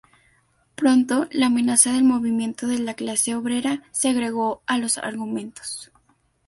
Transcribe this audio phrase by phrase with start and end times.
[0.73, 5.91] Pronto, la amenaza del movimiento de la clase obrera se agregó a los argumentos.